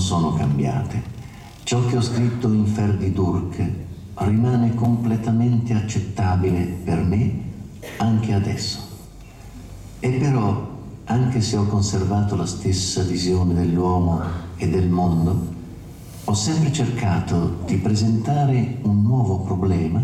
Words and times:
sono 0.00 0.32
cambiate. 0.34 1.18
Ciò 1.62 1.84
che 1.86 1.96
ho 1.96 2.00
scritto 2.00 2.50
in 2.52 2.66
Ferdi 2.66 3.12
Durk 3.12 3.70
rimane 4.14 4.74
completamente 4.74 5.74
accettabile 5.74 6.62
per 6.84 7.04
me 7.04 7.48
anche 7.98 8.32
adesso. 8.32 8.80
E 10.00 10.10
però, 10.10 10.68
anche 11.04 11.40
se 11.40 11.56
ho 11.56 11.66
conservato 11.66 12.34
la 12.34 12.46
stessa 12.46 13.02
visione 13.02 13.54
dell'uomo 13.54 14.20
e 14.56 14.68
del 14.68 14.88
mondo, 14.88 15.58
ho 16.24 16.34
sempre 16.34 16.72
cercato 16.72 17.58
di 17.66 17.76
presentare 17.76 18.78
un 18.82 19.02
nuovo 19.02 19.40
problema 19.40 20.02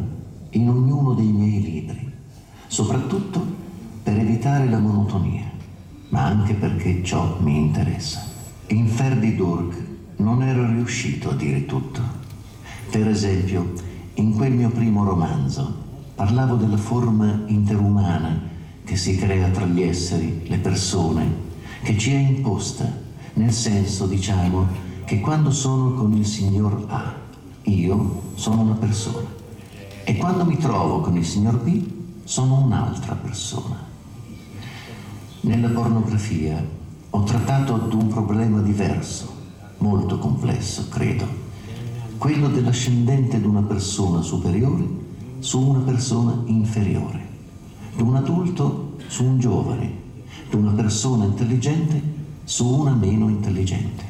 in 0.51 0.69
ognuno 0.69 1.15
dei 1.15 1.33
miei 1.33 1.63
libri, 1.63 2.13
soprattutto 2.67 3.45
per 4.03 4.19
evitare 4.19 4.69
la 4.69 4.79
monotonia, 4.79 5.51
ma 6.11 6.25
anche 6.25 6.55
perché 6.55 7.03
ciò 7.03 7.39
mi 7.41 7.57
interessa. 7.59 8.36
In 8.69 8.89
Ferdi 8.89 9.37
Durk 9.37 9.77
non 10.17 10.43
ero 10.43 10.67
riuscito 10.67 11.31
a 11.31 11.35
dire 11.35 11.67
tutto. 11.67 12.01
Per 12.91 13.07
esempio, 13.07 13.73
in 14.15 14.35
quel 14.35 14.53
mio 14.53 14.71
primo 14.71 15.05
romanzo 15.05 15.85
parlavo 16.17 16.57
della 16.57 16.77
forma 16.77 17.45
interumana 17.47 18.41
che 18.85 18.97
si 18.97 19.17
crea 19.17 19.51
tra 19.51 19.67
gli 19.67 19.83
esseri, 19.83 20.43
le 20.49 20.59
persone, 20.59 21.45
che 21.85 21.97
ci 21.97 22.13
è 22.13 22.17
imposta, 22.19 22.91
nel 23.35 23.53
senso, 23.53 24.09
diciamo, 24.09 24.67
che 25.05 25.21
quando 25.21 25.53
sono 25.53 25.93
con 25.93 26.13
il 26.15 26.27
signor 26.27 26.87
A, 26.89 27.15
io 27.63 28.23
sono 28.35 28.63
una 28.63 28.75
persona 28.75 29.29
e 30.03 30.17
quando 30.17 30.45
mi 30.45 30.57
trovo 30.57 31.01
con 31.01 31.17
il 31.17 31.25
signor 31.25 31.61
B, 31.63 31.85
sono 32.25 32.65
un'altra 32.65 33.15
persona. 33.15 33.77
Nella 35.43 35.69
pornografia 35.69 36.65
ho 37.17 37.23
trattato 37.23 37.79
di 37.79 37.95
un 37.95 38.09
problema 38.09 38.61
diverso, 38.61 39.35
molto 39.79 40.19
complesso, 40.19 40.87
credo, 40.91 41.27
quello 42.19 42.49
dell'ascendente 42.49 43.41
di 43.41 43.47
una 43.47 43.63
persona 43.63 44.21
superiore 44.21 44.87
su 45.39 45.67
una 45.67 45.79
persona 45.79 46.43
inferiore, 46.45 47.27
di 47.95 48.03
un 48.03 48.17
adulto 48.17 48.97
su 49.07 49.25
un 49.25 49.39
giovane, 49.39 49.91
di 50.51 50.57
una 50.57 50.73
persona 50.73 51.25
intelligente 51.25 52.03
su 52.45 52.67
una 52.67 52.93
meno 52.93 53.31
intelligente. 53.31 54.05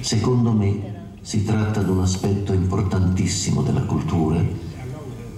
Secondo 0.00 0.52
me 0.52 1.12
si 1.20 1.44
tratta 1.44 1.82
di 1.82 1.90
un 1.90 2.00
aspetto 2.00 2.54
importantissimo 2.54 3.60
della 3.60 3.82
cultura 3.82 4.42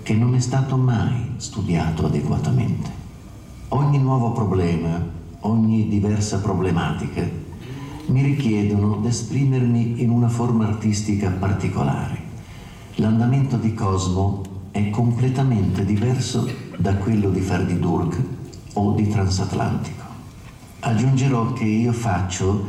che 0.05 0.15
non 0.15 0.37
è 0.37 0.41
stato 0.41 0.77
mai 0.77 1.33
studiato 1.39 2.07
adeguatamente. 2.07 2.91
Ogni 3.71 3.99
nuovo 3.99 4.31
problema, 4.31 5.21
ogni 5.43 5.89
diversa 5.89 6.41
problematica 6.41 7.23
mi 8.07 8.23
richiedono 8.23 8.97
di 8.97 9.09
esprimermi 9.09 10.03
in 10.03 10.11
una 10.11 10.29
forma 10.29 10.67
artistica 10.67 11.31
particolare. 11.31 12.31
L'andamento 12.97 13.57
di 13.57 13.73
Cosmo 13.75 14.43
è 14.71 14.91
completamente 14.91 15.85
diverso 15.85 16.49
da 16.77 16.95
quello 16.97 17.31
di 17.31 17.41
Ferdi 17.41 17.79
Durk 17.79 18.21
o 18.75 18.93
di 18.93 19.09
Transatlantico. 19.09 20.03
Aggiungerò 20.81 21.53
che 21.53 21.65
io 21.65 21.93
faccio, 21.93 22.67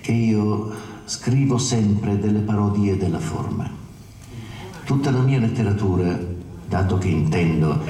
che 0.00 0.12
io 0.12 0.72
scrivo 1.04 1.58
sempre 1.58 2.18
delle 2.18 2.40
parodie 2.40 2.96
della 2.96 3.18
forma. 3.18 3.68
Tutta 4.84 5.10
la 5.10 5.20
mia 5.20 5.38
letteratura, 5.38 6.18
dato 6.66 6.98
che 6.98 7.08
intendo 7.08 7.80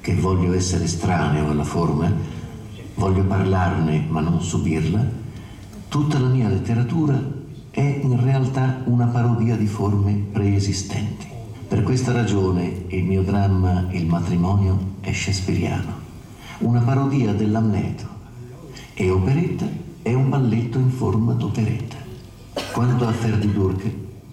che 0.00 0.14
voglio 0.14 0.52
essere 0.52 0.84
estraneo 0.84 1.50
alla 1.50 1.64
forma, 1.64 2.37
voglio 2.98 3.22
parlarne 3.22 4.04
ma 4.08 4.20
non 4.20 4.42
subirla, 4.42 5.02
tutta 5.88 6.18
la 6.18 6.26
mia 6.26 6.48
letteratura 6.48 7.16
è 7.70 8.00
in 8.02 8.20
realtà 8.20 8.82
una 8.86 9.06
parodia 9.06 9.56
di 9.56 9.66
forme 9.66 10.12
preesistenti. 10.32 11.26
Per 11.68 11.82
questa 11.84 12.12
ragione 12.12 12.86
il 12.88 13.04
mio 13.04 13.22
dramma 13.22 13.86
Il 13.92 14.06
matrimonio 14.06 14.96
è 15.00 15.12
shakespeariano, 15.12 15.92
una 16.58 16.80
parodia 16.80 17.32
dell'amneto 17.32 18.16
e 18.94 19.10
operetta 19.10 19.66
è 20.02 20.12
un 20.12 20.28
balletto 20.28 20.78
in 20.78 20.90
forma 20.90 21.34
d'operetta. 21.34 21.96
Quanto 22.72 23.06
a 23.06 23.12
Ferdi 23.12 23.52
Durk, 23.52 23.90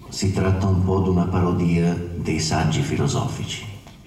si 0.08 0.32
tratta 0.32 0.66
un 0.66 0.82
po' 0.82 1.02
di 1.02 1.08
una 1.10 1.26
parodia 1.26 1.96
dei 2.16 2.40
saggi 2.40 2.82
filosofici. 2.82 3.75